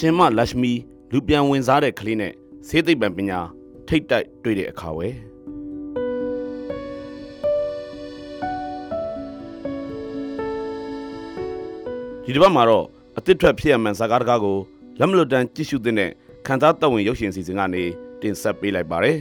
[0.00, 0.72] အရှင်မလက်ရှမီ
[1.12, 2.32] လူပြန်ဝင်စားတဲ့ကလေးနဲ့
[2.68, 3.38] ဆေးသိပ္ပံပညာ
[3.88, 5.14] ထိတ်တိုက်တွေ့တဲ့အခါဝယ်
[12.24, 12.84] ဒီတစ်ပတ်မှာတော့
[13.18, 14.58] အတစ်ထွက်ဖြစ်ရမှန်ဇာကားတကားကို
[14.98, 16.10] လက်မလွတ်တမ်းကြည့်ရှုသင့်တဲ့
[16.46, 17.82] ခံစားသက်ဝင်ရုပ်ရှင်စီစဉ်ကနေ
[18.20, 19.18] တင်ဆက်ပေးလိုက်ပါတယ်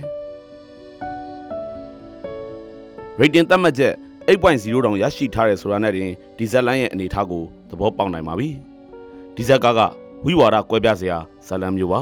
[3.20, 3.94] ရေတင်သတ်မှတ်ချက်
[4.28, 8.50] 8.0တောင်ရရှိထားတယ်ဆိုတာနဲ့တင်ဒီဇက်လိုင်းရဲ့အနေအထားကိုသဘောပေါက်နိုင်ပါပြီ
[9.36, 9.82] ဒီဇက်ကားက
[10.26, 11.18] ဝိဝါဒကွဲပြားစရာ
[11.48, 12.02] ဇာလံမျိုးပါ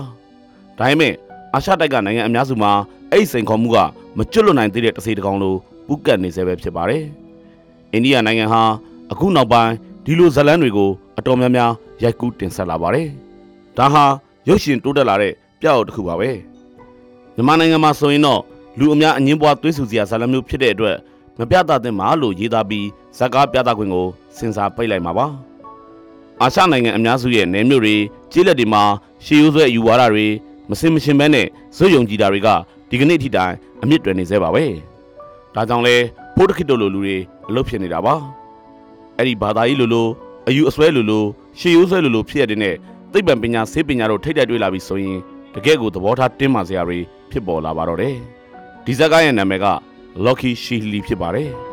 [0.78, 1.14] ဒါပေမဲ့
[1.54, 2.72] အာရှတိုက်ကနိုင်ငံအများစုမှာ
[3.12, 3.78] အဲ့ဒီစိန်ခေါ်မှုက
[4.18, 5.56] မကျွတ်လွတ်နိုင်သေးတဲ့တစ်စေတကောင်လို
[5.88, 7.04] ပူးကတ်နေဆဲပဲဖြစ်ပါတယ်
[7.92, 8.62] အိန္ဒိယနိုင်ငံဟာ
[9.12, 9.74] အခုနောက်ပိုင်း
[10.06, 11.72] ဒီလိုဇလန်းတွေကိုအတော်များများ
[12.04, 13.08] ရိုက်ကူးတင်ဆက်လာပါတယ်
[13.78, 14.04] ဒါဟာ
[14.48, 16.30] ရုပ်ရှင်တိုးတက်လာတဲ့ပြောက်တစ်ခုပါပဲ
[17.36, 18.42] မြန်မာနိုင်ငံမှာဆိုရင်တော့
[18.80, 20.98] လူအများအငင်းပွားသွေးဆူစရာဇာလံမျိုးဖြစ်တဲ့အတွက်
[21.40, 24.08] မပြသသင့်ပါလို့ရေးသားပြီးဇက်ကားပြသခွင့်ကို
[24.38, 25.26] စင်စာပိတ်လိုက်မှာပါ
[26.42, 27.96] အာရှနိုင်ငံအများစုရဲ့နယ်မြို့တွေ
[28.32, 28.84] ကျေးလက်တွေမှာ
[29.26, 30.28] ရှေးရိုးဆွဲအယူဝါဒတွေ
[30.70, 31.48] မစင်မရှင်ဘဲနဲ့
[31.78, 32.48] ဇွတ်ယုံကြည်တာတွေက
[32.90, 33.54] ဒီကနေ့ထိတိုင်
[33.84, 34.66] အမြင့်တွယ်နေသေးပါပဲ
[35.56, 35.96] ဒါကြောင့်လဲ
[36.36, 37.16] ဖိုးတခိတလိုလူတွေ
[37.50, 38.16] အလုပ်ဖြစ်နေတာပါ
[39.18, 40.08] အဲ့ဒီဘာသာရေးလိုလို
[40.48, 41.24] အယူအဆွဲလိုလို
[41.60, 42.76] ရှေးရိုးဆွဲလိုလိုဖြစ်ရတဲ့နဲ့
[43.14, 45.18] သိပ္ပံပညာဆေးပညာတို့ထိတ်တိုက်တွေ့လာပြီဆိုရင်
[45.54, 47.00] တကယ့်ကိုသဘောထားတင်းမာစရာတွေ
[47.32, 48.16] ဖြစ်ပေါ်လာပါတော့တယ်
[48.86, 49.68] ဒီဇက်ကားရဲ့နာမည်က
[50.26, 51.67] Lucky Shihli ဖြစ်ပါတယ်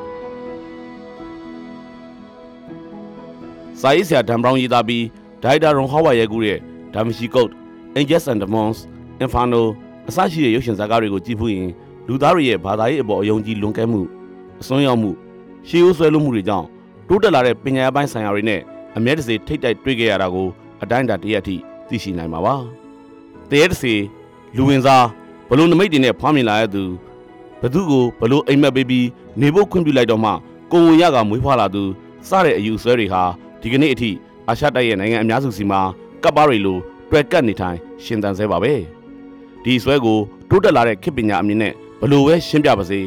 [3.81, 5.05] စာရေးဆရာဒမ်ဘရောင်းရေးသားပြီး
[5.43, 6.59] ဒိုက်တာရွန်ဟောဝါရဲ့ကူရဲ့
[6.95, 7.51] ဒါမရှိကုတ်
[7.99, 8.79] Angels and Demons
[9.23, 9.63] Inferno
[10.09, 11.69] အစရှိတဲ့ရုပ်ရှင်ဇာတ်ကားတွေကိုကြည့်ဖို့ရင်
[12.09, 14.01] လူသားတွေရဲ့ဘာသာရေးအပေါ်အယုံကြည်လွန်ကဲမှု
[14.61, 15.11] အစွန်းရောက်မှု
[15.69, 16.67] ရှေးရိုးဆွဲလို့မှုတွေကြောင့်
[17.09, 18.61] တိုးတက်လာတဲ့ပညာရေးပိုင်းဆိုင်ရာတွေနဲ့
[18.97, 20.49] အမြဲတစေထိတ်တိုက်တွေ့ခဲ့ရတာကို
[20.83, 21.57] အတိုင်းအတာတရက်အထိ
[21.89, 22.55] သိရှိနိုင်မှာပါ။
[23.51, 23.95] တရက်တစေ
[24.57, 25.07] လူဝင်စား
[25.49, 26.85] ဘလို့နမိတ်တွေနဲ့ဖွားမြင်လာတဲ့သူ
[27.61, 29.07] ဘသူကိုဘလို့အိမ်မက်ပေးပြီး
[29.41, 30.31] နေဖို့ခွင့်ပြုလိုက်တော့မှ
[30.73, 31.83] ကိုဝင်ရကမွေးဖွားလာသူ
[32.29, 33.23] စတဲ့အယူဆွဲတွေဟာ
[33.65, 34.11] ဒီကနေ့အထိ
[34.49, 35.81] အာရှတိုက်ရဲ့နိုင်ငံအများစုစီမှာ
[36.23, 36.79] ကပ်ပါတွေလို
[37.11, 38.73] တွယ်ကပ်နေထိုင်ရှင်သန်ဆဲပါပဲ။
[39.65, 43.01] ဒီဆွဲကိုတိုးတက်လာတဲ့ခေတ်ပညာအမြင်နဲ့ဘလို့ပဲရှင်းပြပါစေ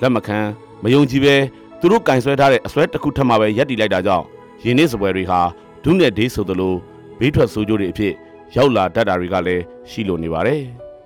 [0.00, 0.38] လက်မခံ
[0.82, 1.34] မယုံကြည်ပဲ
[1.80, 4.24] သူတို့ကင်ဆွဲထားတဲ့အစွဲတစ်ခုထပ်မှပဲရက်တီလိုက်တာကြောင့်
[4.64, 5.40] ယင်းနေ့စပွဲတွေဟာ
[5.84, 6.74] ဒုနဲ့ဒေးဆိုသလို
[7.18, 8.12] ဘေးထွက်ဆိုးကြိုးတွေအဖြစ်
[8.56, 10.62] ရောက်လာတတ်တာတွေကလည်းရှိလို့နေပါတယ်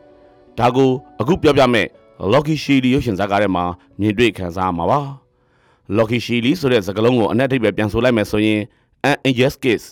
[0.59, 0.91] ။ဒါကို
[1.21, 1.87] အခုပြောပြမဲ့
[2.33, 3.65] Lucky Shili ရုပ်ရှင်ဇာတ်ကားထဲမှာ
[4.01, 5.01] မြင်တွေ့ခံစားရမှာပါ။
[5.97, 8.61] Lucky Shili ဆိုတဲ့စကားလုံးကိုအနက်အဓိပ္ပာယ်ပြန်ဆိုလိုက်မယ်ဆိုရင်
[9.09, 9.87] an injustice case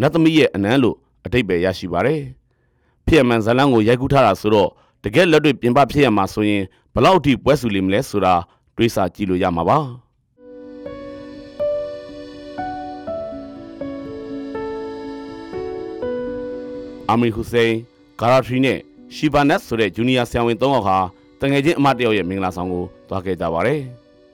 [0.00, 0.96] နတ်သမီးရဲ့အနမ်းလို့
[1.26, 2.20] အဓိပ္ပာယ်ရရှိပါတယ်။
[3.06, 4.70] ဖြစ်ရမှန်ဇာတ်လမ်းကိုရိုက်ကူးထားတာဆိုတော့
[5.04, 6.62] တကယ်လက်တွေ့ပြင်ပဖြစ်ရမှာဆိုရင်
[6.94, 8.34] ဘလောက်အထိပွဲစုလိမ့်မလဲဆိုတာ
[8.76, 9.78] တွေးဆကြည့်လို့ရမှာပါ။
[17.10, 17.72] အာမီဟူစိန်
[18.20, 18.78] ဂါရာထရီနဲ့
[19.14, 20.96] ရှီဘာနက်ဆိုတဲ့ဂျူနီယာဆရာဝန်၃ယောက်ဟာ
[21.40, 23.80] တငယ်ချင်းအမတ်တယောက်ရဲ့မင်္ဂလာဆောင်ကိုသွားခဲ့ကြပါတယ်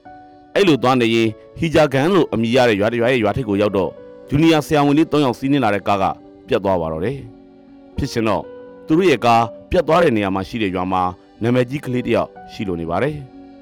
[0.55, 3.91] ။အဲ့လိုသွားနေရင်ဟီဂျာဂန်လို့အမည်ရတဲ့ရွာတစ်ရွာရဲ့ရွာထိပ်ကိုရောက်တော့
[4.31, 6.03] ဂျူနီယာဆရာဝန်လေး၃ယောက်စီးနှင်းလာတဲ့ကားက
[6.47, 7.17] ပြတ်သွားပါတော့တယ်။
[7.97, 8.43] ဖြစ်ရှင်တော့
[8.85, 11.01] သူတို့ရဲ့ကားပြတ်သွားတဲ့နေရာမှာရှိတဲ့ရွာမှာ
[11.41, 13.15] နာမည်ကြီးကလေးတစ်ယောက်ရှိလို့နေပါတယ်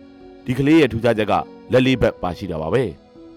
[0.45, 1.33] ။ဒီကလေးရဲ့ထူးခြားချက်က
[1.71, 2.83] လက်လေးဘက်ပါရှိတာပါပဲ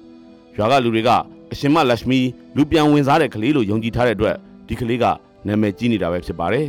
[0.57, 1.11] ။ရွာကလူတွေက
[1.53, 2.19] အရှင်မလက်ရှမီ
[2.57, 4.37] လူပြန်ဝင်စားတဲ့ကလေးလို့ယုံကြည်ထားတဲ့အတွက်
[4.69, 5.05] ဒီကလေးက
[5.47, 6.67] နာမည်ကြီးနေတာပဲဖြစ်ပါတယ်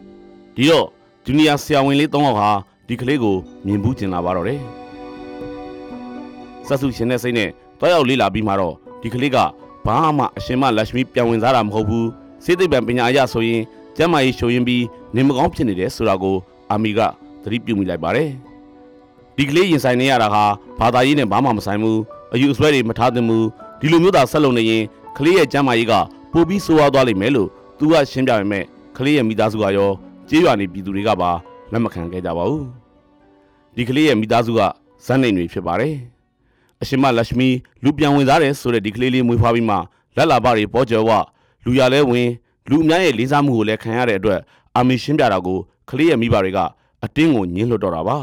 [0.56, 0.86] ။ဒီတော့
[1.24, 2.48] ဂျူနီယာဆရာဝန်လေး၃ယောက်ဟာ
[2.88, 3.36] ဒီကလေးကို
[3.66, 4.60] မြင်ဘူးကျင်လာပါတော့တယ်။
[6.66, 9.38] ဆက်စုရှင်တဲ့စိတ်နဲ့တွားရောက်လေးလာပြီးမှတော့ဒီကလေးက
[9.84, 12.06] ဘာမှအရှင်မလက်ရှမီပြန်ဝင်စားတာမဟုတ်ဘူး။
[12.44, 13.62] စေသိပ္ပံပညာအရဆိုရင်
[13.96, 14.84] ကျမ်းမာရေးရှိုးရင်ပြီး
[15.14, 16.36] နေမကောင်းဖြစ်နေတယ်ဆိုတာကို
[16.70, 17.00] အာမီက
[17.42, 18.28] သတိပြုမိလိုက်ပါတယ်။
[19.36, 20.44] ဒီကလေးရင်ဆိုင်နေရတာဟာ
[20.78, 21.98] ဘာသာရေးနဲ့ဘာမှမဆိုင်ဘူး။
[22.32, 23.44] အယူအဆွဲတွေမထားသင့်ဘူး။
[23.80, 24.82] ဒီလိုမျိုးသာဆက်လုပ်နေရင်
[25.18, 25.94] ကလေးရဲ့ကျမ်းမာရေးက
[26.32, 27.48] ပိုပြီးဆိုးဝါးသွားလိမ့်မယ်လို့
[27.78, 28.64] သူကရှင်းပြပေမဲ့
[28.96, 29.90] ကလေးရဲ့မိသားစုကရော
[30.28, 31.30] ကြေးရွာနေပြည်သူတွေကပါ
[31.72, 32.66] လက်မခံခဲ့ကြပါဘူး
[33.76, 34.60] ဒီကလေးရဲ့မိသားစုက
[35.06, 35.94] ဇက်နေတွေဖြစ်ပါတယ်
[36.84, 37.48] အရှင်မလက်ရှမီ
[37.84, 39.76] လူပြန်ဝင်စားတယ်ဆိုတဲ့ဒီကလေးလေးမွေးဖွားပြီးမှ
[40.16, 41.10] လက်လာပတွေပေါ်ကျော်ဝ
[41.64, 42.28] လူရလဲဝင်
[42.70, 44.40] လူအများရဲ့လေးစားမှုကိုလည်းခံရတဲ့အတွက်
[44.76, 45.58] အာမီရှင်းပြတာကို
[45.90, 46.58] ကလေးရဲ့မိဘတွေက
[47.04, 48.18] အတင်းကိုညှင်းလွတ်တော့တာပါ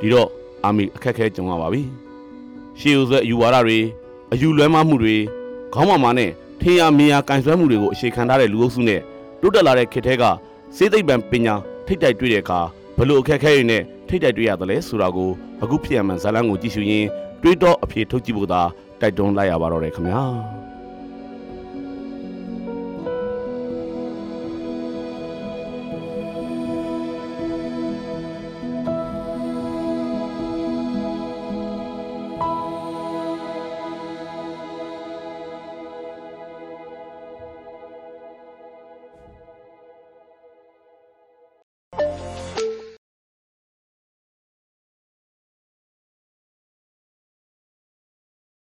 [0.00, 0.28] ဒီတော့
[0.64, 1.82] အာမီအခက်ခဲကြုံရပါပြီ
[2.80, 3.78] ရှေးဦးဆွဲအယူဝါဒတွေ
[4.32, 5.16] အယူလွဲမှားမှုတွေ
[5.74, 6.30] ခေါင်းမာမာနဲ့
[6.60, 9.00] ထင်ရမြင်ရကင်ဆွဲမှုတွေကိုအခြေခံထားတဲ့လူအုပ်စုနဲ့
[9.40, 10.24] တိုးတက်လာတဲ့ခေတ်ထဲက
[10.76, 11.54] စေသိပ္ပံပညာ
[11.86, 12.60] ထိတ်တိုက်တွေ့တဲ့အခါ
[13.02, 15.30] ဘလို့အခက်အခဲတွေနဲ့ထိတ်တိုက်တွေ့ရတယ်လဲဆိုတာကို
[15.62, 17.08] အခုဖြစ်ရမှန်ဇာလန်းကိုကြည့်ရှုရင်း
[17.42, 18.62] တွေးတောအဖြေထုတ်ကြည့်ဖို့သာ
[19.00, 20.59] တိုက်တွန်းလိုက်ရပါတော့တယ်ခင်ဗျာ